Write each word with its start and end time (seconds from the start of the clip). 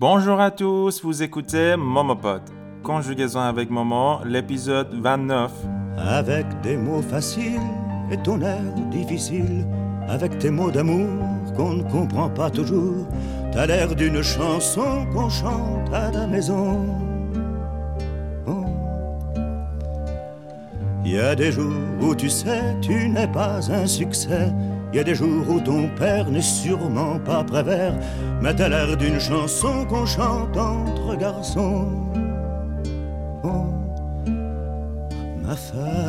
Bonjour 0.00 0.40
à 0.40 0.50
tous, 0.50 1.02
vous 1.04 1.22
écoutez 1.22 1.76
Momopod. 1.76 2.40
Conjugaison 2.82 3.40
avec 3.40 3.68
Momo, 3.68 4.20
l'épisode 4.24 4.94
29. 4.94 5.52
Avec 5.98 6.46
des 6.62 6.78
mots 6.78 7.02
faciles 7.02 7.60
et 8.10 8.16
ton 8.16 8.40
air 8.40 8.62
difficile, 8.90 9.66
avec 10.08 10.38
tes 10.38 10.48
mots 10.48 10.70
d'amour 10.70 11.06
qu'on 11.54 11.74
ne 11.74 11.82
comprend 11.82 12.30
pas 12.30 12.48
toujours, 12.48 13.06
t'as 13.52 13.66
l'air 13.66 13.94
d'une 13.94 14.22
chanson 14.22 15.04
qu'on 15.12 15.28
chante 15.28 15.92
à 15.92 16.10
la 16.10 16.26
maison. 16.26 16.78
Oh. 18.46 18.64
Il 21.04 21.12
y 21.12 21.20
a 21.20 21.34
des 21.34 21.52
jours 21.52 21.76
où 22.00 22.14
tu 22.14 22.30
sais, 22.30 22.74
tu 22.80 23.06
n'es 23.06 23.28
pas 23.28 23.70
un 23.70 23.86
succès. 23.86 24.50
Il 24.92 24.96
y 24.96 24.98
a 24.98 25.04
des 25.04 25.14
jours 25.14 25.48
où 25.48 25.60
ton 25.60 25.88
père 25.88 26.28
n'est 26.28 26.40
sûrement 26.40 27.18
pas 27.20 27.44
prévert, 27.44 27.94
mais 28.42 28.54
t'as 28.54 28.68
l'air 28.68 28.96
d'une 28.96 29.20
chanson 29.20 29.86
qu'on 29.86 30.04
chante 30.04 30.56
entre 30.56 31.16
garçons. 31.16 31.86
Oh, 33.44 33.66
ma 35.42 35.54
femme, 35.54 35.99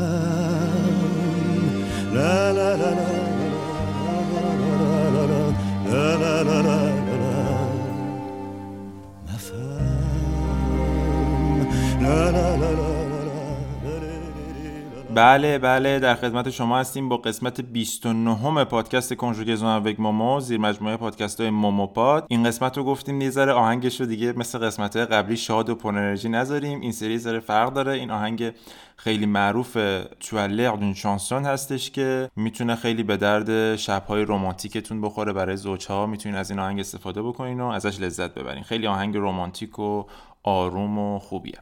بله 15.16 15.58
بله 15.58 16.00
در 16.00 16.16
خدمت 16.16 16.50
شما 16.50 16.80
هستیم 16.80 17.10
با 17.10 17.18
قسمت 17.18 17.62
29 17.62 18.64
پادکست 18.64 19.14
کنجوگزون 19.14 19.70
اوک 19.70 20.00
مومو 20.00 20.40
زیر 20.40 20.60
مجموعه 20.60 20.98
پادکست 20.98 21.42
های 21.42 21.50
مومو 21.50 21.88
پاد 21.88 22.26
این 22.30 22.44
قسمت 22.44 22.78
رو 22.78 22.84
گفتیم 22.84 23.22
یه 23.22 23.42
آهنگش 23.42 24.00
رو 24.02 24.06
دیگه 24.06 24.34
مثل 24.38 24.60
قسمت 24.60 24.98
قبلی 24.98 25.38
شاد 25.38 25.70
و 25.70 25.76
پر 25.76 25.90
انرژی 25.90 26.30
نذاریم. 26.30 26.82
این 26.82 26.92
سری 26.92 27.18
ذره 27.18 27.40
فرق 27.40 27.74
داره. 27.74 27.92
این 27.92 28.12
آهنگ 28.12 28.52
خیلی 28.96 29.26
معروف 29.26 29.78
توالر 30.20 30.76
دون 30.76 30.94
شانسون 30.94 31.46
هستش 31.46 31.92
که 31.92 32.30
می‌تونه 32.36 32.76
خیلی 32.76 33.04
به 33.04 33.18
درد 33.18 33.76
شبهای 33.76 34.26
رمانتیکتون 34.26 35.02
بخوره. 35.02 35.34
برای 35.34 35.58
زوجها 35.58 36.06
می‌تونین 36.06 36.38
از 36.38 36.50
این 36.50 36.60
آهنگ 36.60 36.80
استفاده 36.80 37.22
بکنین 37.22 37.62
و 37.62 37.68
ازش 37.68 38.02
لذت 38.02 38.34
ببرین. 38.34 38.64
خیلی 38.64 38.88
آهنگ 38.88 39.18
رمانتیک 39.18 39.80
و 39.80 40.04
آروم 40.44 41.00
و 41.00 41.20
خوبیه. 41.20 41.60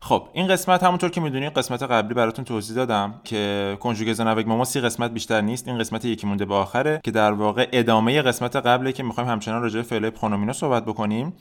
خب 0.00 0.28
این 0.32 0.48
قسمت 0.48 0.82
همونطور 0.82 1.10
که 1.10 1.20
می‌دونید 1.20 1.52
قسمت 1.52 1.82
قبلی 1.82 2.14
براتون 2.14 2.44
توضیح 2.44 2.76
دادم 2.76 3.20
که 3.24 3.76
کنجوگزن 3.80 4.28
اوک 4.28 4.46
ماما 4.46 4.64
سی 4.64 4.80
قسمت 4.80 5.10
بیشتر 5.10 5.40
نیست 5.40 5.68
این 5.68 5.78
قسمت 5.78 6.04
یکی 6.04 6.26
مونده 6.26 6.44
به 6.44 6.54
آخره 6.54 7.00
که 7.04 7.10
در 7.10 7.32
واقع 7.32 7.68
ادامه 7.72 8.22
قسمت 8.22 8.56
قبله 8.56 8.92
که 8.92 9.02
می‌خوایم 9.02 9.30
همچنان 9.30 9.62
راجع 9.62 9.76
به 9.76 9.82
فعل 9.82 10.52
صحبت 10.52 10.84
بکنیم. 10.84 11.32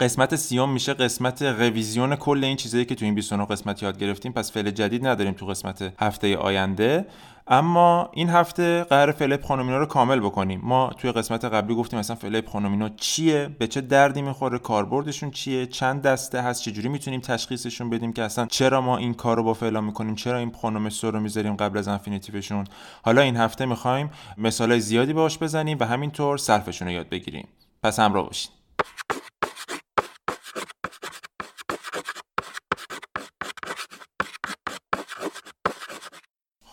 قسمت 0.00 0.36
سیوم 0.36 0.70
میشه 0.72 0.94
قسمت 0.94 1.42
révision 1.42 2.16
کل 2.16 2.44
این 2.44 2.56
چیزایی 2.56 2.84
که 2.84 2.94
تو 2.94 3.04
این 3.04 3.14
29 3.14 3.44
قسمت 3.44 3.82
یاد 3.82 3.98
گرفتیم. 3.98 4.32
پس 4.32 4.52
فعل 4.52 4.70
جدید 4.70 5.06
نداریم 5.06 5.32
تو 5.32 5.46
قسمت 5.46 5.92
هفته 6.02 6.36
آینده. 6.36 7.06
اما 7.46 8.10
این 8.12 8.30
هفته 8.30 8.84
قرار 8.84 9.12
فعل 9.12 9.36
pronominaux 9.36 9.78
رو 9.78 9.86
کامل 9.86 10.20
بکنیم. 10.20 10.60
ما 10.64 10.90
توی 10.98 11.12
قسمت 11.12 11.44
قبلی 11.44 11.74
گفتیم 11.74 11.98
مثلا 11.98 12.16
فعل 12.16 12.40
pronominaux 12.40 12.88
چیه؟ 12.96 13.56
به 13.58 13.66
چه 13.66 13.80
دردی 13.80 14.22
می‌خوره؟ 14.22 14.58
کاربردشون 14.58 15.30
چیه؟ 15.30 15.66
چند 15.66 16.02
دسته 16.02 16.42
هست؟ 16.42 16.62
چجوری 16.62 16.88
می‌تونیم 16.88 17.20
تشخیصشون 17.20 17.90
بدیم 17.90 18.12
که 18.12 18.22
اصلا 18.22 18.46
چرا 18.46 18.80
ما 18.80 18.96
این 18.96 19.14
کار 19.14 19.36
رو 19.36 19.42
با 19.42 19.54
فعلا 19.54 19.80
می‌کنیم؟ 19.80 20.14
چرا 20.14 20.38
این 20.38 20.50
pronom 20.50 20.90
se 20.90 21.03
و 21.03 21.10
رو 21.10 21.20
می‌ذاریم 21.20 21.56
قبل 21.56 21.78
از 21.78 21.88
infinitif 21.88 22.41
شون 22.41 22.64
حالا 23.02 23.22
این 23.22 23.36
هفته 23.36 23.66
می‌خوایم 23.66 24.10
مثالای 24.38 24.80
زیادی 24.80 25.12
باش 25.12 25.38
بزنیم 25.38 25.76
و 25.80 25.84
همینطور 25.84 26.36
صرفشون 26.36 26.88
رو 26.88 26.94
یاد 26.94 27.08
بگیریم. 27.08 27.48
پس 27.82 27.98
همراه 27.98 28.26
باشین. 28.26 28.52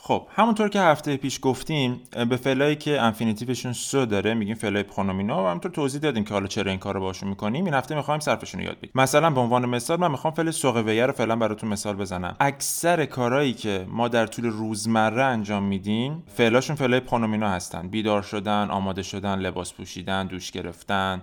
خب 0.10 0.28
همونطور 0.36 0.70
که 0.70 0.82
هفته 0.82 1.18
پیش 1.18 1.40
گفتیم 1.42 2.02
به 2.30 2.36
فعلایی 2.38 2.76
که 2.76 3.02
انفینیتیوشون 3.02 3.74
سو 3.74 4.06
داره 4.06 4.34
میگیم 4.34 4.56
فعلای 4.56 4.84
پرونومینا 4.84 5.44
و 5.44 5.48
همونطور 5.48 5.72
توضیح 5.72 6.02
دادیم 6.02 6.24
که 6.24 6.34
حالا 6.34 6.48
چرا 6.48 6.72
این 6.72 6.80
کارو 6.80 7.00
باشون 7.00 7.30
می‌کنیم. 7.30 7.66
این 7.66 7.74
هفته 7.74 7.96
می‌خوایم 7.96 8.20
صرفشون 8.20 8.60
رو 8.62 8.66
یاد 8.66 8.76
بگیریم. 8.76 8.92
مثلا 8.96 9.30
به 9.30 9.40
عنوان 9.40 9.66
مثال 9.66 10.00
من 10.00 10.12
می‌خوام 10.12 10.34
فعل 10.34 10.52
سوقویه 10.52 11.06
رو 11.06 11.14
فعلا 11.14 11.36
براتون 11.36 11.70
مثال 11.70 11.96
بزنم. 11.96 12.36
اکثر 12.40 13.06
کارهایی 13.06 13.54
که 13.54 13.86
ما 13.90 14.08
در 14.08 14.26
طول 14.26 14.46
روزمره 14.46 15.24
انجام 15.24 15.64
میدیم 15.64 16.24
فعلاشون 16.28 16.76
فعلای 16.76 17.00
پرونومینا 17.00 17.50
هستن. 17.50 17.88
بیدار 17.88 18.22
شدن 18.22 18.68
آماده 18.70 19.04
شدن 19.04 19.40
لباس 19.40 19.74
پوشیدن 19.74 20.28
دوش 20.28 20.52
گرفتن 20.52 21.22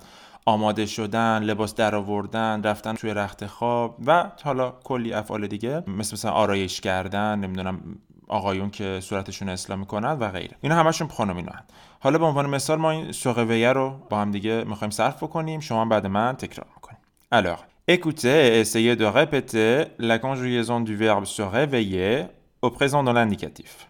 آماده 0.49 0.87
شدن 0.87 1.43
لباس 1.43 1.75
درآوردن 1.75 2.63
رفتن 2.63 2.95
توی 2.95 3.15
رخت 3.15 3.47
خواب 3.47 3.97
و 4.07 4.31
حالا 4.45 4.71
کلی 4.85 5.13
افعال 5.13 5.47
دیگه 5.47 5.83
مثل 5.87 6.15
مثلا 6.15 6.31
آرایش 6.31 6.81
کردن 6.81 7.39
نمی‌دونم 7.39 7.81
آقایون 8.29 8.71
که 8.71 9.01
صورتشون 9.03 9.49
اصلاح 9.49 9.79
می‌کنند 9.79 10.23
و 10.23 10.29
غیره 10.29 10.57
اینا 10.61 10.75
همشون 10.75 11.09
پرونومینا 11.09 11.53
هست 11.53 11.71
حالا 12.01 12.19
به 12.19 12.25
عنوان 12.25 12.47
مثال 12.47 12.79
ما 12.79 12.91
این 12.91 13.13
سوقویه 13.13 13.73
رو 13.73 13.91
با 14.11 14.19
هم 14.21 14.31
دیگه 14.31 14.65
می‌خوایم 14.65 14.91
صرف 14.91 15.23
بکنیم 15.23 15.61
شما 15.61 15.85
بعد 15.85 16.07
من 16.07 16.37
تکرار 16.37 16.67
می‌کنیم 16.75 16.99
alors 17.35 17.65
écoutez 17.89 18.61
essayez 18.63 18.97
de 18.97 19.05
répéter 19.05 19.87
la 19.99 20.19
conjugaison 20.19 20.81
du 20.81 20.95
verbe 20.97 21.25
se 21.25 21.43
réveiller 21.43 22.27
au 22.63 22.71
présent 22.71 23.03
dans 23.03 23.13
l'indicatif 23.13 23.89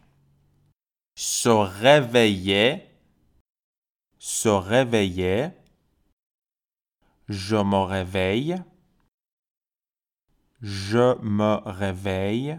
se 1.19 1.55
réveiller 1.85 2.69
se 4.19 4.49
réveiller 4.49 5.51
je 7.29 7.57
me 7.57 7.83
réveille 7.85 8.63
je 10.63 11.07
me 11.23 11.53
réveille 11.83 12.59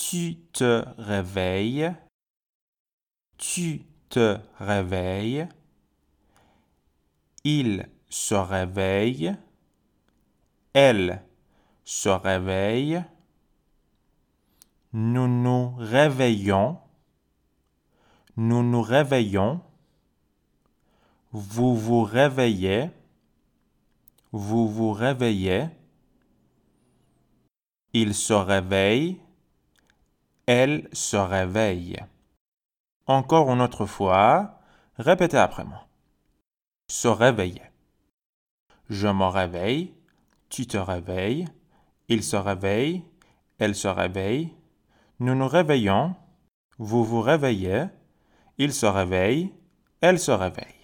tu 0.00 0.36
te 0.54 0.82
réveilles, 0.96 1.92
tu 3.36 3.82
te 4.08 4.38
réveilles, 4.58 5.46
il 7.44 7.86
se 8.08 8.34
réveille, 8.34 9.36
elle 10.72 11.22
se 11.84 12.08
réveille, 12.08 13.04
nous 14.94 15.28
nous 15.28 15.74
réveillons, 15.76 16.78
nous 18.36 18.62
nous 18.62 18.82
réveillons, 18.82 19.60
vous 21.32 21.76
vous 21.76 22.04
réveillez, 22.04 22.90
vous 24.32 24.66
vous 24.66 24.92
réveillez, 24.92 25.66
il 27.92 28.14
se 28.14 28.32
réveille, 28.32 29.20
elle 30.52 30.88
se 30.92 31.16
réveille. 31.16 31.96
Encore 33.06 33.52
une 33.52 33.60
autre 33.60 33.86
fois, 33.86 34.58
répétez 34.98 35.36
après 35.36 35.64
moi. 35.64 35.86
Se 36.88 37.06
réveiller. 37.06 37.62
Je 38.88 39.06
me 39.06 39.26
réveille, 39.26 39.94
tu 40.48 40.66
te 40.66 40.76
réveilles, 40.76 41.46
il 42.08 42.24
se 42.24 42.34
réveille, 42.34 43.04
elle 43.60 43.76
se 43.76 43.86
réveille, 43.86 44.52
nous 45.20 45.36
nous 45.36 45.46
réveillons, 45.46 46.16
vous 46.78 47.04
vous 47.04 47.20
réveillez, 47.20 47.84
il 48.58 48.72
se 48.72 48.86
réveille, 48.86 49.54
elle 50.00 50.18
se 50.18 50.32
réveille. 50.32 50.79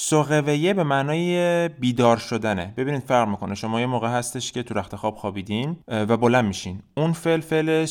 سوقویه 0.00 0.74
به 0.74 0.84
معنای 0.84 1.68
بیدار 1.68 2.16
شدنه. 2.16 2.74
ببینید 2.76 3.02
فرق 3.02 3.28
می‌کنه. 3.28 3.54
شما 3.54 3.80
یه 3.80 3.86
موقع 3.86 4.08
هستش 4.08 4.52
که 4.52 4.62
تو 4.62 4.74
رخت 4.74 4.96
خواب 4.96 5.16
خوابیدین 5.16 5.76
و 5.88 6.16
بلند 6.16 6.44
میشین. 6.44 6.82
اون 6.96 7.12
فعل 7.12 7.40
فعل 7.40 7.86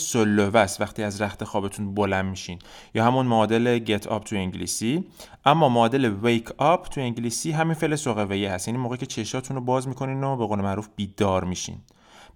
است 0.56 0.82
وقتی 0.82 1.04
از 1.04 1.22
رخت 1.22 1.44
خوابتون 1.44 1.96
بلند 1.96 2.26
میشین. 2.26 2.60
یا 2.96 3.06
همون 3.06 3.26
معادل 3.26 3.86
get 3.86 4.02
up 4.02 4.24
تو 4.26 4.36
انگلیسی. 4.36 5.04
اما 5.46 5.70
معادل 5.70 6.14
wake 6.24 6.50
up 6.50 6.90
تو 6.90 7.02
انگلیسی 7.02 7.52
همین 7.52 7.74
فعل 7.74 7.96
سوقویه 7.96 8.52
هست. 8.52 8.68
یعنی 8.68 8.80
موقعی 8.80 8.98
که 8.98 9.06
چشاتون 9.06 9.58
رو 9.58 9.64
باز 9.64 9.88
می‌کنین 9.88 10.24
و 10.24 10.38
به 10.38 10.46
قول 10.46 10.62
معروف 10.62 10.88
بیدار 10.96 11.44
میشین. 11.44 11.78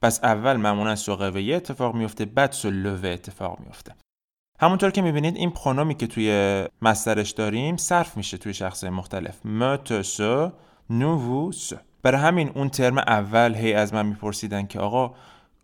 پس 0.01 0.23
اول 0.23 0.55
معمولا 0.55 0.95
سوقویه 0.95 1.55
اتفاق 1.55 1.95
میفته 1.95 2.25
بعد 2.25 2.51
سلوه 2.51 3.09
اتفاق 3.09 3.59
میفته 3.65 3.95
همونطور 4.61 4.91
که 4.91 5.01
می‌بینید 5.01 5.35
این 5.35 5.49
پرونومی 5.51 5.95
که 5.95 6.07
توی 6.07 6.63
مسترش 6.81 7.31
داریم 7.31 7.77
صرف 7.77 8.17
میشه 8.17 8.37
توی 8.37 8.53
شخص 8.53 8.83
مختلف. 8.83 9.45
م 9.45 9.77
سو 10.01 10.51
نو 10.89 11.51
سو 11.51 11.75
برای 12.03 12.21
همین 12.21 12.51
اون 12.55 12.69
ترم 12.69 12.97
اول 12.97 13.55
هی 13.55 13.73
از 13.73 13.93
من 13.93 14.05
میپرسیدن 14.05 14.67
که 14.67 14.79
آقا 14.79 15.15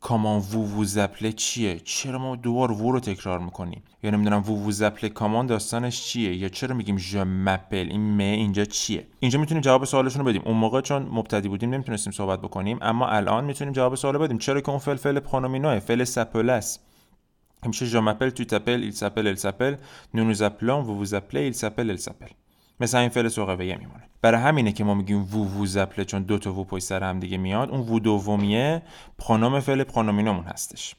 کامان 0.01 0.39
وو 0.39 0.83
زپله 0.83 1.31
چیه؟ 1.31 1.79
چرا 1.79 2.19
ما 2.19 2.35
دوبار 2.35 2.71
وو 2.71 2.91
رو 2.91 2.99
تکرار 2.99 3.39
می‌کنیم؟ 3.39 3.83
یا 4.03 4.11
نمی‌دونم 4.11 4.43
وو 4.47 4.63
وو 4.63 4.71
زپله 4.71 5.09
کامان 5.09 5.45
داستانش 5.45 6.03
چیه؟ 6.03 6.35
یا 6.35 6.49
چرا 6.49 6.75
میگیم 6.75 6.97
ژ 6.97 7.15
مپل 7.15 7.87
این 7.89 8.15
م 8.15 8.19
اینجا 8.19 8.65
چیه؟ 8.65 9.07
اینجا 9.19 9.39
می‌تونیم 9.39 9.61
جواب 9.61 9.85
سوالشون 9.85 10.21
رو 10.21 10.27
بدیم. 10.27 10.41
اون 10.45 10.57
موقع 10.57 10.81
چون 10.81 11.07
مبتدی 11.11 11.49
بودیم 11.49 11.73
نمی‌تونستیم 11.73 12.13
صحبت 12.13 12.39
بکنیم 12.39 12.77
اما 12.81 13.07
الان 13.07 13.45
می‌تونیم 13.45 13.73
جواب 13.73 13.95
سوال 13.95 14.17
بدیم. 14.17 14.37
چرا 14.37 14.61
که 14.61 14.69
اون 14.69 14.79
فعل 14.79 15.19
پرونومینوه 15.19 15.79
فعل 15.79 16.03
سپله 16.03 16.53
است 16.53 16.86
je 17.73 17.97
m'appelle 17.97 18.33
tu 18.33 18.45
t'appelles 18.45 18.83
il 18.83 18.93
s'appelle 18.93 19.27
elle 19.27 19.37
s'appelle 19.37 19.77
nous 20.13 20.25
nous 20.25 20.43
appelons 20.43 20.81
vous 20.81 20.97
vous 20.97 21.13
appelez 21.15 21.47
il 21.47 21.55
s'appelle 21.55 21.89
elle 21.89 21.99
s'appelle 21.99 22.33
مثلا 22.79 22.99
این 22.99 23.09
فعل 23.09 23.27
سوقویه 23.27 23.75
میمونه 23.77 24.03
برای 24.21 24.41
همینه 24.41 24.71
که 24.71 24.83
ما 24.83 24.93
میگیم 24.93 25.23
وو 25.23 25.47
وو 25.47 25.65
زپله 25.65 26.05
چون 26.05 26.23
دو 26.23 26.37
تا 26.37 26.53
وو 26.53 26.63
پشت 26.63 26.83
سر 26.83 27.03
هم 27.03 27.19
دیگه 27.19 27.37
میاد 27.37 27.69
اون 27.69 27.79
وو 27.79 27.99
دومیه 27.99 28.81
پرونوم 29.17 29.59
فعل 29.59 29.83
پرونومینومون 29.83 30.43
هستش 30.43 30.95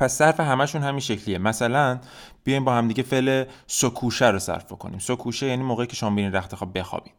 پس 0.00 0.18
صرف 0.18 0.40
همشون 0.40 0.82
همین 0.82 1.00
شکلیه 1.00 1.38
مثلا 1.38 2.00
بیایم 2.44 2.64
با 2.64 2.74
هم 2.74 2.88
دیگه 2.88 3.02
فعل 3.02 3.44
سکوشه 3.66 4.26
رو 4.26 4.38
صرف 4.38 4.64
بکنیم 4.64 4.98
سکوشه 4.98 5.46
یعنی 5.46 5.62
موقعی 5.62 5.86
که 5.86 5.96
شما 5.96 6.10
بیرین 6.10 6.32
رخت 6.32 6.54
خواب 6.54 6.78
بخوابیم 6.78 7.12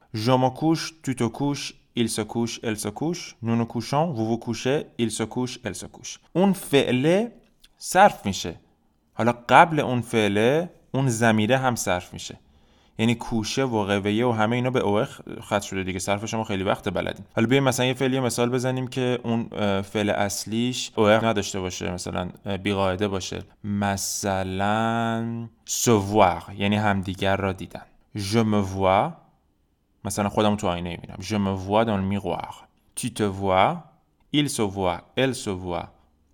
تو 1.17 1.29
کوش 1.29 1.73
ایل 1.93 2.23
کوش 2.23 2.59
ال 2.63 2.75
کوش 2.75 3.35
نونو 3.43 3.65
کوشان 3.65 4.09
وو 4.09 4.37
کوشه 4.39 4.85
ایل 4.95 5.25
کوش 5.25 5.59
ال 5.65 5.73
کوش 5.73 6.19
اون 6.33 6.53
فعله 6.53 7.31
صرف 7.77 8.25
میشه. 8.25 8.55
حالا 9.13 9.33
قبل 9.49 9.79
اون 9.79 10.01
فعله 10.01 10.69
اون 10.91 11.09
زمیره 11.09 11.57
هم 11.57 11.75
صرف 11.75 12.13
میشه. 12.13 12.37
یعنی 12.99 13.15
کوشه 13.15 13.63
و 13.63 13.83
قویه 13.83 14.25
و 14.25 14.31
همه 14.31 14.55
اینا 14.55 14.69
به 14.69 14.79
اوه 14.79 15.07
خط 15.41 15.61
شده 15.61 15.83
دیگه. 15.83 15.99
صرف 15.99 16.25
شما 16.25 16.43
خیلی 16.43 16.63
وقت 16.63 16.89
بلدین. 16.89 17.25
حالا 17.35 17.47
بیایم 17.47 17.63
مثلا 17.63 17.85
یه 17.85 17.93
فعلی 17.93 18.19
مثال 18.19 18.49
بزنیم 18.49 18.87
که 18.87 19.19
اون 19.23 19.49
فعل 19.81 20.09
اصلیش 20.09 20.91
اوه 20.95 21.25
نداشته 21.25 21.59
باشه 21.59 21.91
مثلا 21.91 22.29
بیقاعده 22.63 23.07
باشه. 23.07 23.43
مثلا 23.63 25.47
سووار 25.65 26.43
یعنی 26.57 26.75
همدیگر 26.75 27.35
را 27.37 27.53
دیدن. 27.53 27.85
Je 28.17 28.43
me 28.43 28.63
vois. 28.75 29.11
مثلا 30.05 30.29
خودم 30.29 30.55
تو 30.55 30.67
آینه 30.67 30.89
می‌بینم. 30.89 31.17
Je 31.21 31.37
me 31.45 31.67
vois 31.67 31.85
dans 31.85 31.97
le 31.97 32.21
miroir. 32.21 32.53
Tu 32.95 33.13
te 33.13 33.23
vois. 33.23 33.83
Il 34.33 34.49
se 34.49 34.61
voit. 34.61 34.99
Elle 35.17 35.35
se 35.35 35.49
voit. 35.49 35.87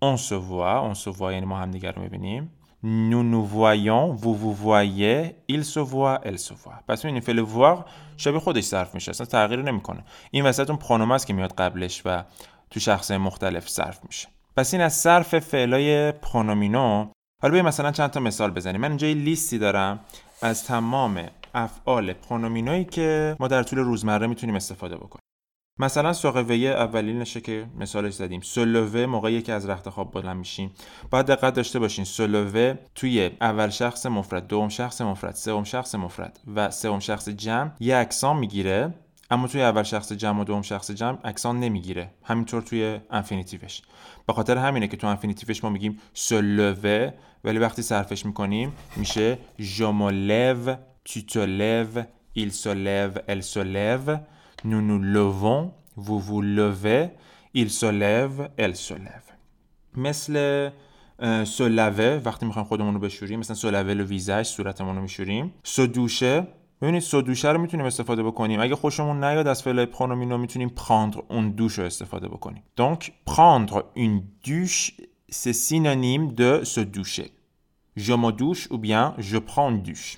On 0.09 0.15
se 0.17 0.37
voit 0.49 0.77
on 0.89 0.95
se 1.03 1.09
voit 1.17 1.31
یعنی 1.33 1.45
ما 1.45 1.57
همدیگر 1.57 1.91
رو 1.91 2.01
می‌بینیم 2.01 2.51
nous 2.83 3.23
nous 3.23 3.45
voyons, 3.45 4.05
vous 4.23 4.35
vous 4.35 4.53
voyez, 4.53 5.35
il 5.47 5.63
se 5.63 5.79
voit, 5.79 6.19
elle 6.23 6.37
se 6.37 6.53
voit. 6.53 6.83
پس 6.87 7.05
می‌بینید 7.05 7.23
فعل 7.23 7.45
voir 7.45 7.85
شبیه 8.17 8.39
خودش 8.39 8.63
صرف 8.63 8.95
میشه 8.95 9.09
اصلا 9.09 9.25
تغییر 9.25 9.61
نمی‌کنه 9.61 10.03
این 10.31 10.45
وسط 10.45 10.69
اون 10.69 10.79
پرونوم 10.79 11.11
است 11.11 11.27
که 11.27 11.33
میاد 11.33 11.53
قبلش 11.53 12.01
و 12.05 12.23
تو 12.69 12.79
شخص 12.79 13.11
مختلف 13.11 13.69
صرف 13.69 13.99
میشه 14.05 14.27
پس 14.57 14.73
این 14.73 14.83
از 14.83 14.93
صرف 14.93 15.39
فعلای 15.39 16.11
پرونومینو 16.11 17.07
حالا 17.41 17.51
بیایم 17.51 17.65
مثلا 17.65 17.91
چند 17.91 18.09
تا 18.09 18.19
مثال 18.19 18.51
بزنیم 18.51 18.81
من 18.81 18.87
اینجا 18.87 19.07
لیستی 19.07 19.57
دارم 19.57 19.99
از 20.41 20.63
تمام 20.63 21.27
افعال 21.53 22.13
پرونومینویی 22.13 22.85
که 22.85 23.35
ما 23.39 23.47
در 23.47 23.63
طول 23.63 23.79
روزمره 23.79 24.27
می‌تونیم 24.27 24.55
استفاده 24.55 24.95
بکنیم 24.95 25.23
مثلا 25.79 26.13
سوقویه 26.13 26.69
اولینشه 26.69 27.41
که 27.41 27.65
مثالش 27.79 28.13
زدیم. 28.13 28.41
سلوه 28.41 29.05
موقعی 29.05 29.41
که 29.41 29.53
از 29.53 29.69
رخت 29.69 29.89
خواب 29.89 30.11
بلند 30.11 30.37
میشیم. 30.37 30.71
باید 31.11 31.25
دقت 31.25 31.53
داشته 31.53 31.79
باشین. 31.79 32.05
سلوه 32.05 32.73
توی 32.95 33.31
اول 33.41 33.69
شخص 33.69 34.05
مفرد 34.05 34.47
دوم 34.47 34.69
شخص 34.69 35.01
مفرد 35.01 35.35
سوم 35.35 35.63
شخص 35.63 35.95
مفرد 35.95 36.39
و 36.55 36.71
سوم 36.71 36.99
شخص 36.99 37.29
جمع 37.29 37.71
یه 37.79 37.97
اکسان 37.97 38.37
می‌گیره. 38.37 38.93
اما 39.31 39.47
توی 39.47 39.61
اول 39.61 39.83
شخص 39.83 40.11
جمع 40.11 40.41
و 40.41 40.43
دوم 40.43 40.61
شخص 40.61 40.91
جمع 40.91 41.17
اکسان 41.23 41.59
نمی‌گیره. 41.59 42.11
همینطور 42.23 42.61
توی 42.61 42.99
انفینیتیوش 43.11 43.81
به 44.27 44.33
خاطر 44.33 44.57
همینه 44.57 44.87
که 44.87 44.97
تو 44.97 45.07
انفینیتیوش 45.07 45.63
ما 45.63 45.69
میگیم 45.69 45.99
سلوه 46.13 47.11
ولی 47.43 47.59
وقتی 47.59 47.81
صرفش 47.81 48.25
می‌کنیم 48.25 48.73
میشه 48.95 49.37
ژمولو 49.59 50.75
تو 51.05 51.19
te 51.19 52.05
il 52.35 52.51
se 54.63 54.69
se 54.69 54.73
nous 54.73 54.81
nous 54.81 54.99
levons, 54.99 55.73
vous 55.95 56.19
vous 56.19 56.41
levez, 56.41 57.09
il 57.53 57.69
se 57.69 57.85
lève, 57.85 58.49
elle 58.57 58.75
se 58.75 58.93
lève. 58.93 59.33
مثل 59.95 60.69
se 61.45 61.63
laver 61.63 62.21
وقتی 62.25 62.45
می‌خوایم 62.45 62.67
خودمون 62.67 62.93
رو 62.93 62.99
بشوریم 62.99 63.39
مثلا 63.39 63.55
se 63.55 63.73
laver 63.73 63.97
le 63.97 64.11
visage 64.11 64.41
صورتمون 64.41 64.95
رو 64.95 65.01
میشوریم 65.01 65.53
se 65.63 65.87
doucher 65.93 66.43
ببینید 66.81 67.01
سو 67.01 67.21
دوشه 67.21 67.51
رو 67.51 67.61
می‌تونیم 67.61 67.85
استفاده 67.85 68.23
بکنیم 68.23 68.59
اگه 68.59 68.75
خوشمون 68.75 69.23
نیاد 69.23 69.47
از 69.47 69.63
فعل 69.63 69.85
پرونومینو 69.85 70.37
می‌تونیم 70.37 70.71
prendre 70.77 71.17
اون 71.29 71.49
دوش 71.49 71.79
رو 71.79 71.85
استفاده 71.85 72.27
بکنیم 72.27 72.63
donc 72.79 73.11
prendre 73.29 73.83
une 73.95 74.21
douche 74.47 74.91
c'est 75.31 75.53
synonyme 75.53 76.33
de 76.33 76.63
se 76.63 76.79
doucher 76.79 77.29
je 77.95 78.13
me 78.13 78.31
douche 78.31 78.67
ou 78.71 78.77
bien 78.77 79.13
je 79.17 79.37
prends 79.37 79.69
une 79.71 79.81
douche 79.81 80.17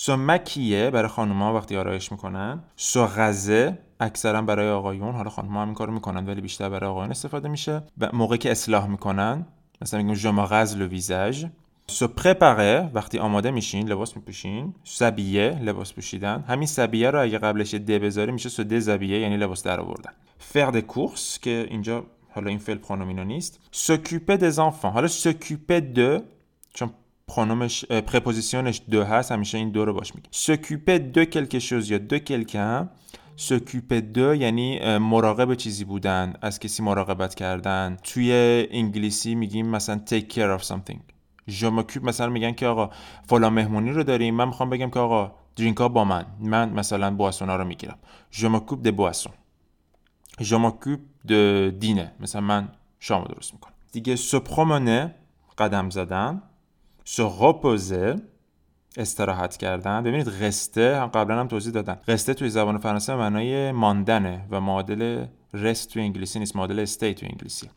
سو 0.00 0.16
مکیه 0.16 0.90
برای 0.90 1.08
خانوما 1.08 1.54
وقتی 1.54 1.76
آرایش 1.76 2.12
می‌کنن؟ 2.12 2.62
سو 2.76 3.06
غزه 3.06 3.78
اکثرا 4.00 4.42
برای 4.42 4.70
آقایون 4.70 5.14
حالا 5.14 5.30
خانوما 5.30 5.62
هم 5.62 5.68
این 5.68 5.74
کارو 5.74 5.92
می‌کنن 5.92 6.26
ولی 6.26 6.40
بیشتر 6.40 6.68
برای 6.68 6.90
آقایون 6.90 7.10
استفاده 7.10 7.48
میشه 7.48 7.82
و 7.98 8.10
موقعی 8.12 8.38
که 8.38 8.50
اصلاح 8.50 8.86
می‌کنن 8.86 9.46
مثلا 9.82 10.02
میگم 10.02 10.14
ژما 10.14 10.46
غز 10.46 10.76
لو 10.76 10.86
ویزاژ 10.86 11.44
سو 11.86 12.08
پرپاره 12.08 12.90
وقتی 12.94 13.18
آماده 13.18 13.50
میشین 13.50 13.88
لباس 13.88 14.16
میپوشین 14.16 14.74
سبیه 14.84 15.58
لباس 15.62 15.92
پوشیدن. 15.92 16.44
همین 16.48 16.66
سبیه 16.66 17.10
رو 17.10 17.22
اگه 17.22 17.38
قبلش 17.38 17.74
د 17.74 17.90
بذاری 17.90 18.32
میشه 18.32 18.48
سو 18.48 18.64
د 18.64 18.78
زبیه 18.78 19.18
یعنی 19.18 19.36
لباس 19.36 19.62
در 19.62 19.80
آوردن. 19.80 20.12
فرد 20.38 20.78
کورس 20.78 21.38
که 21.38 21.66
اینجا 21.70 22.04
حالا 22.30 22.48
این 22.48 22.58
فعل 22.58 22.76
pronominaux 22.76 23.24
نیست. 23.24 23.60
s'occuper 23.70 24.36
de 24.36 24.58
حالا 24.58 25.08
s'occuper 25.08 25.80
de 25.80 26.20
چون 26.74 26.90
pronom 27.28 27.70
ش 27.70 27.84
préposition 27.84 28.67
ش 28.67 28.82
de 28.90 29.04
هست 29.04 29.32
همیشه 29.32 29.58
این 29.58 29.70
de 29.70 29.84
رو 29.84 29.94
باش 29.94 30.14
میگه. 30.14 30.28
s'occuper 30.30 30.98
de 30.98 31.24
quelque 31.24 31.58
chose 31.58 31.90
یا 31.90 31.98
de 31.98 32.18
quelqu'un 32.18 32.90
s'occuper 33.36 34.00
de 34.00 34.34
یعنی 34.34 34.98
مراقب 34.98 35.54
چیزی 35.54 35.84
بودن 35.84 36.34
از 36.42 36.58
کسی 36.58 36.82
مراقبت 36.82 37.34
کردن. 37.34 37.96
توی 38.02 38.32
انگلیسی 38.70 39.34
میگیم 39.34 39.66
مثلا 39.66 40.00
take 40.10 40.32
care 40.34 40.60
of 40.60 40.64
something. 40.68 40.98
je 41.48 41.59
m'occupe 41.59 42.04
مثلا 42.04 42.28
میگن 42.28 42.52
که 42.52 42.66
آقا 42.66 42.90
فلان 43.26 43.52
مهمونی 43.52 43.90
رو 43.90 44.02
داریم 44.02 44.34
من 44.34 44.44
می‌خوام 44.44 44.70
بگم 44.70 44.90
که 44.90 44.98
آقا 44.98 45.32
drink 45.56 45.76
ها 45.76 45.88
با 45.88 46.04
من. 46.04 46.26
من 46.40 46.68
مثلا 46.68 47.14
boisson 47.16 47.48
ها 47.48 47.56
رو 47.56 47.64
می‌گیرم. 47.64 47.98
ژموکوپ 48.32 48.82
د 48.82 48.96
بواسون 48.96 49.32
ژموکوپ 50.40 51.00
د 51.28 51.32
دینه 51.78 52.12
مثلا 52.20 52.40
من 52.40 52.68
شام 53.00 53.24
درست 53.24 53.54
می‌کنم. 53.54 53.74
دیگه 53.92 54.16
سپرومنه 54.16 55.14
قدم 55.58 55.90
زدن. 55.90 56.42
Se 57.14 57.22
reposer 57.22 58.20
استراحت 58.96 59.56
کردن. 59.56 60.02
ببینید 60.02 60.28
قسته 60.28 61.06
قبلا 61.14 61.40
هم 61.40 61.48
توضیح 61.48 61.72
دادن. 61.72 61.94
قسته 62.08 62.34
توی 62.34 62.48
زبان 62.48 62.78
فرانسه 62.78 63.14
معنای 63.14 63.72
ماندنه 63.72 64.46
و 64.50 64.60
معادل 64.60 65.26
رست 65.54 65.92
توی 65.92 66.02
انگلیسی 66.02 66.38
نیست 66.38 66.56
معادل 66.56 66.80
استی 66.80 67.14
توی 67.14 67.28
انگلیسی. 67.28 67.70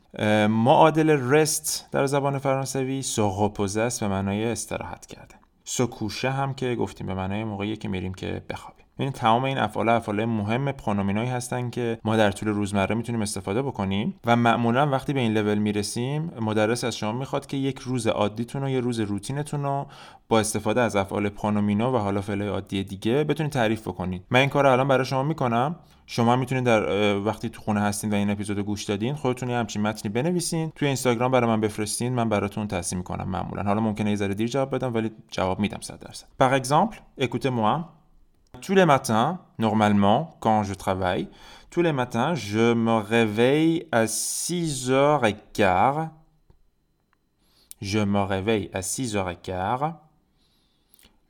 معادل 0.48 1.10
رست 1.10 1.88
در 1.92 2.06
زبان 2.06 2.38
فرانسوی 2.38 3.02
سوغوپوزه 3.02 3.82
است 3.82 4.00
به 4.00 4.08
معنای 4.08 4.46
استراحت 4.46 5.06
کردن. 5.06 5.38
سکوشه 5.64 6.30
هم 6.30 6.54
که 6.54 6.76
گفتیم 6.76 7.08
به 7.08 7.14
معنای 7.14 7.44
موقعی 7.44 7.78
که 7.78 7.88
میریم 7.88 8.14
که 8.14 8.42
بخوابیم. 8.50 8.81
یعنی 9.00 9.12
تمام 9.12 9.44
این 9.44 9.58
افعال 9.58 9.90
افعال 9.90 10.26
مهم 10.26 10.72
پرونومینایی 10.72 11.30
هستن 11.30 11.70
که 11.70 12.00
ما 12.04 12.18
در 12.18 12.32
طول 12.32 12.50
روزمره 12.50 12.96
می‌تونیم 12.96 13.22
استفاده 13.22 13.62
بکنیم 13.62 14.16
و 14.26 14.36
معمولا 14.36 14.90
وقتی 14.90 15.14
به 15.14 15.20
این 15.20 15.34
لول 15.34 15.58
می‌رسیم 15.58 16.32
مدرس 16.42 16.84
از 16.84 16.98
شما 16.98 17.12
می‌خواد 17.12 17.46
که 17.46 17.58
یک 17.58 17.80
روز 17.80 18.08
عادیتون 18.08 18.62
رو 18.62 18.70
یه 18.70 18.80
روز 18.80 19.00
روتینتون 19.00 19.64
رو 19.64 19.86
با 20.30 20.40
استفاده 20.40 20.82
از 20.82 20.96
افعال 20.96 21.30
پرونومینو 21.30 21.92
و 21.92 21.98
حالا 21.98 22.22
فعل 22.22 22.42
عادی 22.42 22.84
دیگه 22.84 23.24
بتونید 23.24 23.52
تعریف 23.52 23.88
بکنید. 23.88 24.24
من 24.30 24.40
این 24.40 24.50
کار 24.50 24.68
الان 24.68 24.88
برای 24.88 25.06
شما 25.06 25.24
می‌کنم. 25.24 25.76
شما 26.06 26.36
می‌تونید 26.36 26.64
در 26.64 27.18
وقتی 27.18 27.50
تو 27.50 27.62
خونه 27.62 27.82
هستین 27.82 28.12
و 28.12 28.16
این 28.16 28.30
اپیزود 28.30 28.60
گوش 28.60 28.84
دادین 28.84 29.16
خودتون 29.16 29.50
یه 29.50 29.56
همچین 29.56 29.82
متنی 29.82 30.12
بنویسین. 30.12 30.72
توی 30.76 30.88
اینستاگرام 30.88 31.32
برای 31.32 31.50
من 31.50 31.62
بفرستین 31.62 32.14
من 32.14 32.30
براتون 32.30 32.68
تصحیح 32.68 32.98
می‌کنم 32.98 33.30
معمولا. 33.30 33.64
حالا 33.64 33.82
ممکنه 33.82 34.10
یه 34.10 34.16
ذره 34.16 34.34
دیر 34.34 34.48
جواب 34.48 34.76
بدم 34.76 34.94
ولی 34.94 35.12
جواب 35.32 35.60
میدم 35.60 35.80
100 35.82 36.00
درصد. 36.00 36.26
Par 36.42 36.64
exemple 36.64 37.24
écoutez-moi. 37.24 38.01
Tous 38.60 38.76
les 38.76 38.86
matins, 38.86 39.40
normalement, 39.58 40.38
quand 40.40 40.64
je 40.64 40.74
travaille, 40.74 41.30
tous 41.70 41.82
les 41.82 41.94
matins, 41.94 42.36
je 42.36 42.74
me 42.74 42.98
réveille 42.98 43.88
à 43.92 44.06
6h15. 44.06 46.10
Je 47.82 48.00
me 48.00 48.20
réveille 48.20 48.70
à 48.74 48.82
6h15. 48.82 49.96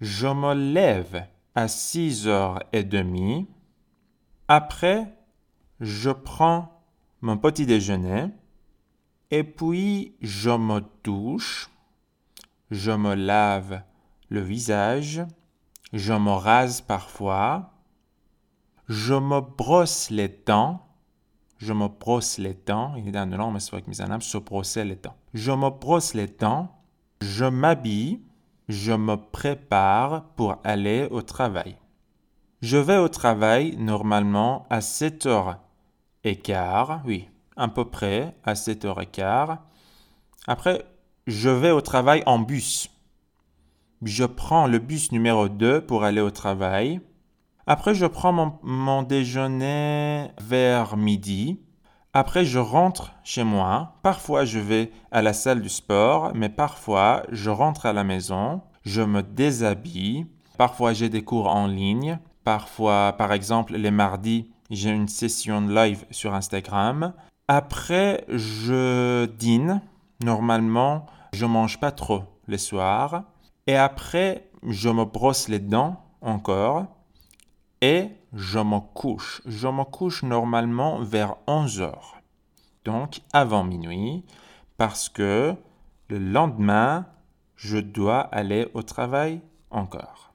Je 0.02 0.28
me 0.28 0.54
lève 0.54 1.26
à 1.56 1.68
6h30. 1.68 3.46
Après, 4.48 5.14
je 5.80 6.10
prends 6.10 6.84
mon 7.22 7.38
petit 7.38 7.66
déjeuner. 7.66 8.26
Et 9.30 9.44
puis, 9.44 10.16
je 10.22 10.50
me 10.50 10.82
douche. 11.04 11.70
Je 12.72 12.92
me 12.92 13.14
lave 13.14 13.84
le 14.30 14.42
visage. 14.42 15.22
Je 15.94 16.14
me 16.14 16.32
rase 16.32 16.82
parfois. 16.82 17.72
Je 18.88 19.14
me 19.14 19.42
brosse 19.42 20.10
les 20.10 20.30
dents. 20.30 20.86
Je 21.58 21.74
me 21.74 21.88
brosse 21.88 22.38
les 22.38 22.54
dents. 22.54 22.96
Il 22.96 23.10
est 23.10 23.12
dans 23.12 23.30
le 23.30 23.38
nom, 23.38 23.52
mais 23.52 23.60
c'est 23.60 23.82
que 23.82 23.94
se 23.94 24.38
brosser 24.38 24.84
les 24.84 24.96
dents. 24.96 25.16
Je 25.34 25.52
me 25.52 25.70
brosse 25.70 26.14
les 26.14 26.28
dents. 26.28 26.70
Je 27.22 27.46
m'habille. 27.46 28.22
Je 28.68 28.94
me 28.94 29.16
prépare 29.16 30.24
pour 30.36 30.58
aller 30.64 31.08
au 31.12 31.22
travail. 31.22 31.76
Je 32.62 32.78
vais 32.78 32.98
au 32.98 33.10
travail 33.10 33.76
normalement 33.78 34.66
à 34.70 34.80
7h15. 34.80 37.02
Oui, 37.06 37.28
à 37.58 37.68
peu 37.68 37.86
près 37.86 38.36
à 38.44 38.54
7h15. 38.54 39.58
Après, 40.48 40.86
je 41.28 41.50
vais 41.50 41.72
au 41.72 41.82
travail 41.82 42.24
en 42.26 42.40
bus. 42.40 42.90
Je 44.04 44.24
prends 44.26 44.66
le 44.66 44.80
bus 44.80 45.12
numéro 45.12 45.48
2 45.48 45.86
pour 45.86 46.04
aller 46.04 46.22
au 46.22 46.32
travail. 46.32 47.02
Après, 47.68 47.94
je 47.94 48.08
prends 48.08 48.34
mon, 48.34 48.54
mon 48.64 49.04
déjeuner 49.04 50.30
vers 50.42 50.98
midi. 50.98 51.60
Après, 52.12 52.44
je 52.44 52.58
rentre 52.58 53.14
chez 53.24 53.44
moi. 53.44 54.00
Parfois, 54.02 54.44
je 54.44 54.58
vais 54.58 54.92
à 55.12 55.22
la 55.22 55.34
salle 55.34 55.62
du 55.62 55.70
sport, 55.70 56.32
mais 56.34 56.50
parfois, 56.50 57.22
je 57.32 57.52
rentre 57.52 57.86
à 57.86 57.94
la 57.94 58.04
maison. 58.04 58.62
Je 58.84 59.04
me 59.04 59.22
déshabille. 59.22 60.26
Parfois, 60.58 60.94
j'ai 60.94 61.10
des 61.10 61.24
cours 61.24 61.48
en 61.48 61.68
ligne. 61.68 62.18
Parfois, 62.44 63.14
par 63.20 63.32
exemple, 63.32 63.76
les 63.76 63.92
mardis, 63.92 64.50
j'ai 64.72 64.90
une 64.90 65.10
session 65.10 65.62
live 65.62 66.06
sur 66.10 66.34
Instagram. 66.34 67.14
Après, 67.48 68.26
je 68.30 69.28
dîne. 69.28 69.82
Normalement, 70.24 71.06
je 71.34 71.46
mange 71.46 71.80
pas 71.80 71.92
trop 71.92 72.24
les 72.48 72.58
soirs. 72.58 73.26
Et 73.68 73.76
après, 73.76 74.50
je 74.64 74.90
me 74.90 75.06
brosse 75.06 75.48
les 75.48 75.60
dents 75.60 76.04
encore. 76.22 76.86
Et 77.82 78.10
je 78.34 78.60
me 78.60 78.80
couche. 78.80 79.42
Je 79.46 79.68
me 79.68 79.84
couche 79.84 80.24
normalement 80.24 81.00
vers 81.02 81.36
11 81.48 81.82
heures. 81.82 82.22
Donc 82.86 83.22
avant 83.34 83.64
minuit. 83.64 84.24
Parce 84.78 85.10
que 85.10 85.56
le 86.08 86.18
lendemain, 86.18 87.06
je 87.56 87.78
dois 87.78 88.20
aller 88.20 88.68
au 88.74 88.82
travail 88.84 89.42
encore. 89.70 90.31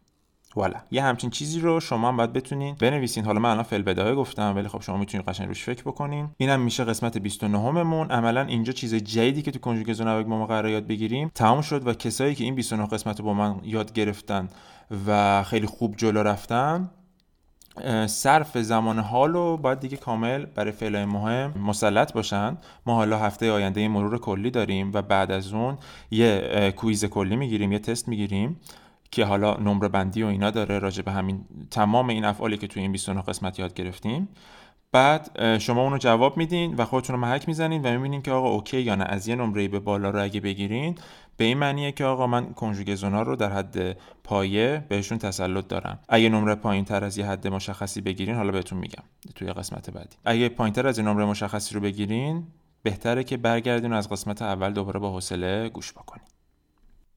والا. 0.56 0.76
یه 0.90 1.02
همچین 1.02 1.30
چیزی 1.30 1.60
رو 1.60 1.80
شما 1.80 2.08
هم 2.08 2.16
باید 2.16 2.32
بتونین 2.32 2.76
بنویسین. 2.80 3.24
حالا 3.24 3.40
من 3.40 3.50
الان 3.50 3.62
فعل 3.62 3.82
بداهه 3.82 4.14
گفتم 4.14 4.56
ولی 4.56 4.68
خب 4.68 4.82
شما 4.82 4.96
می‌تونید 4.96 5.28
قشنگ 5.28 5.48
روش 5.48 5.64
فکر 5.64 5.82
بکنین. 5.82 6.28
اینم 6.36 6.60
میشه 6.60 6.84
قسمت 6.84 7.18
29 7.18 7.82
مون 7.82 8.10
عملا 8.10 8.40
اینجا 8.40 8.72
چیز 8.72 8.94
جدیدی 8.94 9.42
که 9.42 9.50
تو 9.50 9.58
کنجوگزون 9.58 10.08
اوگ 10.08 10.26
ما 10.26 10.46
قرار 10.46 10.68
یاد 10.70 10.86
بگیریم 10.86 11.30
تمام 11.34 11.60
شد 11.60 11.86
و 11.86 11.94
کسایی 11.94 12.34
که 12.34 12.44
این 12.44 12.54
29 12.54 12.86
قسمت 12.86 13.18
رو 13.20 13.24
با 13.24 13.34
من 13.34 13.54
یاد 13.64 13.92
گرفتن 13.92 14.48
و 15.06 15.42
خیلی 15.42 15.66
خوب 15.66 15.96
جلو 15.96 16.22
رفتن 16.22 16.90
صرف 18.06 18.58
زمان 18.58 18.98
حال 18.98 19.32
رو 19.32 19.56
باید 19.56 19.80
دیگه 19.80 19.96
کامل 19.96 20.44
برای 20.44 20.72
فعلای 20.72 21.04
مهم 21.04 21.54
مسلط 21.60 22.12
باشن. 22.12 22.58
ما 22.86 22.94
حالا 22.94 23.18
هفته 23.18 23.52
آینده 23.52 23.88
مرور 23.88 24.18
کلی 24.18 24.50
داریم 24.50 24.90
و 24.94 25.02
بعد 25.02 25.30
از 25.30 25.52
اون 25.52 25.78
یه 26.10 26.72
quiz 26.76 27.04
کلی 27.04 27.36
می‌گیریم 27.36 27.72
یه 27.72 27.78
تست 27.78 28.08
می‌گیریم. 28.08 28.60
که 29.10 29.24
حالا 29.24 29.54
نمره 29.54 29.88
بندی 29.88 30.22
و 30.22 30.26
اینا 30.26 30.50
داره 30.50 30.78
راجع 30.78 31.02
به 31.02 31.12
همین 31.12 31.44
تمام 31.70 32.08
این 32.08 32.24
افعالی 32.24 32.56
که 32.56 32.66
توی 32.66 32.82
این 32.82 32.92
29 32.92 33.22
قسمت 33.22 33.58
یاد 33.58 33.74
گرفتیم. 33.74 34.28
بعد 34.92 35.58
شما 35.58 35.82
اونو 35.82 35.98
جواب 35.98 36.36
میدین 36.36 36.74
و 36.74 36.84
خودتون 36.84 37.16
رو 37.16 37.22
محک 37.22 37.48
می‌زنین 37.48 37.82
و 37.82 37.90
می‌بینین 37.92 38.22
که 38.22 38.32
آقا 38.32 38.48
OK 38.48 38.80
یا 38.80 38.94
نه 38.94 39.04
از 39.04 39.28
یه 39.28 39.34
نمره 39.34 39.68
به 39.68 39.80
بالا 39.80 40.10
رو 40.10 40.22
اگه 40.22 40.40
بگیرین 40.40 40.94
به 41.36 41.44
این 41.44 41.58
معنیه 41.58 41.92
که 41.92 42.04
آقا 42.04 42.26
من 42.26 42.52
conjugaison 42.52 43.16
ا 43.16 43.22
رو 43.22 43.36
در 43.36 43.52
حد 43.52 43.96
پایه 44.24 44.84
بهشون 44.88 45.18
تسلط 45.18 45.68
دارم. 45.68 45.98
اگه 46.08 46.28
نمره 46.28 46.54
پایین 46.54 46.84
تر 46.84 47.04
از 47.04 47.18
یه 47.18 47.26
حد 47.26 47.48
مشخصی 47.48 48.00
بگیرین 48.00 48.34
حالا 48.34 48.52
بهتون 48.52 48.78
میگم 48.78 49.04
توی 49.34 49.52
قسمت 49.52 49.90
بعدی. 49.90 50.16
اگه 50.24 50.48
پایین 50.48 50.74
تر 50.74 50.86
از 50.86 50.98
یه 50.98 51.04
نمره 51.04 51.24
مشخصی 51.24 51.74
رو 51.74 51.80
بگیرین 51.80 52.46
بهتره 52.82 53.24
که 53.24 53.36
برگردین 53.36 53.92
و 53.92 53.96
از 53.96 54.08
قسمت 54.08 54.42
اول 54.42 54.72
دوباره 54.72 55.00
با 55.00 55.12
حوصله 55.12 55.68
گوش 55.68 55.92
بکنین. 55.92 56.24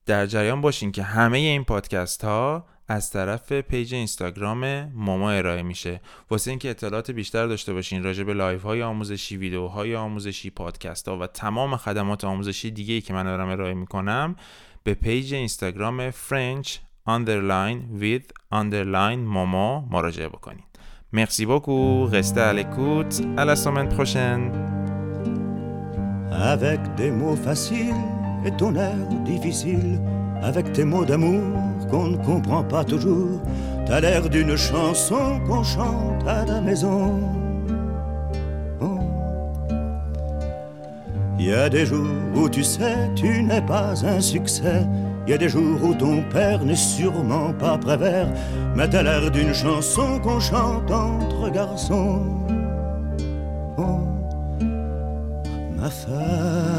در 0.10 0.26
جریان 0.26 0.62
باشین 0.62 0.92
که 0.92 1.04
همه 1.04 1.38
این 1.38 1.64
پادکست 1.64 2.24
ها 2.24 2.66
از 2.88 3.12
طرف 3.12 3.52
page 3.52 3.94
اینستاگرام 3.94 4.92
ماما 4.96 5.32
ارائه 5.32 5.62
میشه. 5.62 6.02
واسه 6.30 6.52
اینکه 6.52 6.70
اطلاعات 6.70 7.12
بیشتر 7.12 7.48
داشته 7.48 7.74
باشین 7.74 8.04
راجع 8.04 8.24
به 8.24 8.34
live 8.34 8.62
های 8.62 8.84
آموزشی 8.84 9.38
ویدیوهای 9.38 9.96
آموزشی 9.96 10.50
پادکست 10.50 11.08
ها 11.08 11.18
و 11.18 11.28
تمام 11.28 11.78
خدمات 11.78 12.24
آموزشی 12.24 12.72
دیگه 12.72 12.94
ای 12.94 13.02
که 13.02 13.14
من 13.14 13.24
دارم 13.24 13.50
ارائه 13.50 13.74
می‌کنم 13.74 14.36
به 14.84 14.94
پیج 14.94 15.34
اینستاگرام 15.34 16.12
French 16.12 16.68
underline 17.10 18.02
with 18.02 18.54
underline 18.54 19.18
ماما 19.18 19.88
مراجعه 19.92 20.28
بکنید 20.28 20.64
مرسی 21.14 21.46
beaucoup. 21.46 22.06
Restez 22.12 22.42
à 22.42 22.54
l'écoute. 22.54 23.16
À 23.38 23.46
la 23.46 23.56
avec 26.32 26.80
des 26.96 27.12
mots 27.12 27.36
faciles. 27.36 28.19
Et 28.46 28.52
ton 28.52 28.76
air 28.76 28.96
difficile 29.26 30.00
avec 30.42 30.72
tes 30.74 30.86
mots 30.86 31.06
d'amour 31.06 31.42
qu'on 31.90 32.08
ne 32.08 32.18
comprend 32.18 32.64
pas 32.64 32.84
toujours. 32.84 33.42
T'as 33.86 34.00
l'air 34.00 34.30
d'une 34.30 34.56
chanson 34.56 35.40
qu'on 35.48 35.64
chante 35.64 36.28
à 36.28 36.46
la 36.46 36.62
maison. 36.62 37.20
Il 41.40 41.46
y 41.46 41.54
a 41.54 41.70
des 41.70 41.86
jours 41.86 42.06
où 42.36 42.50
tu 42.50 42.66
sais, 42.66 43.10
tu 43.16 43.42
n'es 43.42 43.62
pas 43.62 43.94
un 44.06 44.20
succès. 44.20 44.86
Il 45.26 45.32
y 45.32 45.34
a 45.34 45.38
des 45.38 45.48
jours 45.48 45.82
où 45.82 45.94
ton 45.94 46.22
père 46.24 46.66
n'est 46.66 46.76
sûrement 46.76 47.54
pas 47.54 47.78
prévert. 47.78 48.28
Mais 48.76 48.90
t'as 48.90 49.04
l'air 49.04 49.32
d'une 49.32 49.54
chanson 49.54 50.20
qu'on 50.20 50.42
chante 50.42 50.92
entre 50.92 51.50
garçons. 51.50 52.26
Oh, 53.78 54.02
ma 55.78 55.90
femme, 55.90 56.79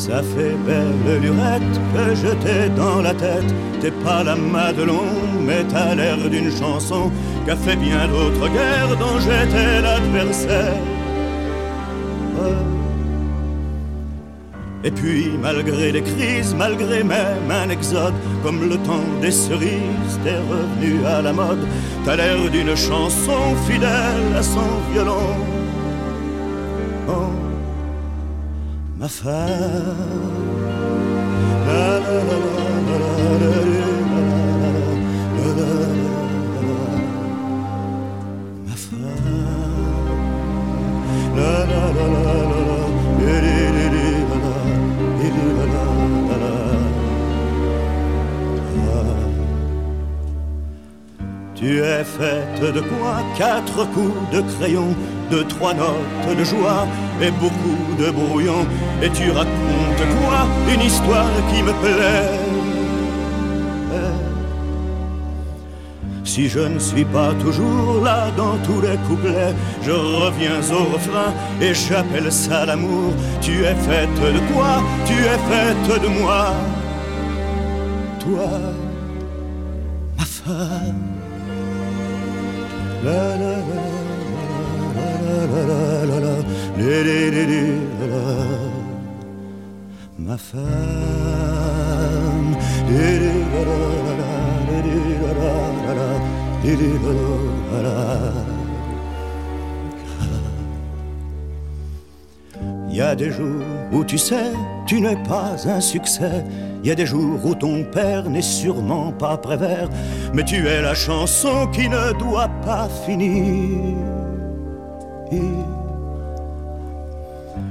Ça 0.00 0.22
fait 0.22 0.56
belle 0.66 1.20
lurette 1.20 1.76
que 1.92 2.14
je 2.14 2.28
t'ai 2.42 2.70
dans 2.74 3.02
la 3.02 3.12
tête. 3.12 3.54
T'es 3.82 3.90
pas 3.90 4.24
la 4.24 4.34
Madelon, 4.34 5.12
mais 5.46 5.62
t'as 5.68 5.94
l'air 5.94 6.16
d'une 6.16 6.50
chanson 6.50 7.12
qu'a 7.44 7.54
fait 7.54 7.76
bien 7.76 8.08
d'autres 8.08 8.48
guerres 8.48 8.96
dont 8.98 9.18
j'étais 9.20 9.82
l'adversaire. 9.82 10.82
Et 14.84 14.90
puis, 14.90 15.32
malgré 15.38 15.92
les 15.92 16.00
crises, 16.00 16.54
malgré 16.54 17.04
même 17.04 17.50
un 17.50 17.68
exode, 17.68 18.14
comme 18.42 18.70
le 18.70 18.78
temps 18.78 19.04
des 19.20 19.30
cerises, 19.30 20.18
t'es 20.24 20.38
revenu 20.52 21.04
à 21.04 21.20
la 21.20 21.34
mode. 21.34 21.66
T'as 22.06 22.16
l'air 22.16 22.38
d'une 22.50 22.74
chanson 22.74 23.54
fidèle 23.68 24.34
à 24.34 24.42
son 24.42 24.70
violon. 24.94 25.36
Oh, 27.06 27.49
ma 29.00 29.08
femme. 29.08 29.96
La, 31.66 31.98
la, 32.00 32.22
la, 33.40 33.89
Tu 51.60 51.78
es 51.82 52.04
faite 52.04 52.74
de 52.74 52.80
quoi 52.80 53.18
Quatre 53.36 53.84
coups 53.92 54.14
de 54.32 54.40
crayon, 54.40 54.94
de 55.30 55.42
trois 55.42 55.74
notes 55.74 56.38
de 56.38 56.42
joie 56.42 56.86
et 57.20 57.30
beaucoup 57.32 57.78
de 57.98 58.10
brouillon. 58.10 58.66
Et 59.02 59.10
tu 59.10 59.30
racontes 59.30 60.06
quoi? 60.16 60.46
Une 60.72 60.80
histoire 60.80 61.28
qui 61.52 61.62
me 61.62 61.72
plaît. 61.82 62.40
Si 66.24 66.48
je 66.48 66.60
ne 66.60 66.78
suis 66.78 67.04
pas 67.04 67.34
toujours 67.34 68.04
là 68.04 68.28
dans 68.38 68.56
tous 68.64 68.80
les 68.80 68.96
couplets, 69.06 69.54
je 69.82 69.90
reviens 69.90 70.62
au 70.72 70.94
refrain 70.94 71.34
et 71.60 71.74
j'appelle 71.74 72.32
ça 72.32 72.64
l'amour. 72.64 73.12
Tu 73.42 73.64
es 73.64 73.74
faite 73.74 74.14
de 74.14 74.40
quoi? 74.54 74.82
Tu 75.04 75.12
es 75.12 75.38
faite 75.50 76.02
de 76.02 76.08
moi. 76.08 76.54
Toi, 78.18 78.48
ma 80.16 80.24
femme. 80.24 81.09
Ma 90.18 90.36
femme 90.36 91.00
Il 102.90 102.96
y 102.96 103.00
a 103.00 103.14
des 103.14 103.30
jours 103.30 103.79
où 103.92 104.04
tu 104.04 104.18
sais, 104.18 104.52
tu 104.86 105.00
n'es 105.00 105.16
pas 105.16 105.56
un 105.66 105.80
succès 105.80 106.44
il 106.82 106.88
y 106.88 106.92
a 106.92 106.94
des 106.94 107.04
jours 107.04 107.44
où 107.44 107.54
ton 107.54 107.84
père 107.84 108.30
n'est 108.30 108.40
sûrement 108.40 109.12
pas 109.12 109.36
prévert, 109.36 109.88
mais 110.32 110.44
tu 110.44 110.66
es 110.66 110.80
la 110.80 110.94
chanson 110.94 111.66
qui 111.66 111.90
ne 111.90 112.12
doit 112.18 112.48
pas 112.64 112.88
finir. 113.04 113.96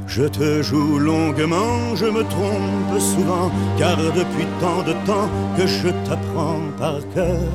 Je 0.05 0.23
te 0.23 0.61
joue 0.61 0.99
longuement, 0.99 1.95
je 1.95 2.05
me 2.05 2.23
trompe 2.23 2.99
souvent, 2.99 3.51
car 3.77 3.97
depuis 3.97 4.45
tant 4.59 4.83
de 4.83 4.93
temps 5.05 5.29
que 5.57 5.65
je 5.65 5.89
t'apprends 6.05 6.61
par 6.77 6.99
cœur, 7.13 7.49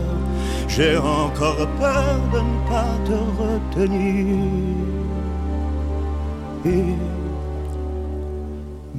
j'ai 0.66 0.96
encore 0.96 1.68
peur 1.78 2.20
de 2.32 2.38
ne 2.40 2.68
pas 2.68 2.96
te 3.06 3.12
retenir. 3.40 4.38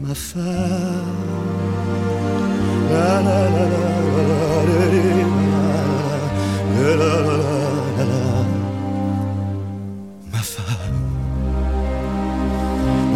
ma 0.08 0.14
femme. 0.14 0.44
La 2.92 3.22
la 3.28 3.40
la 3.56 3.64
la 3.72 3.86
la 3.86 4.36
la 7.00 7.14
la 7.18 8.04
la 8.12 8.24
ma 10.32 10.42
femme. 10.54 11.02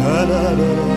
La 0.00 0.24
la 0.30 0.42
la 0.58 0.68
la 0.78 0.89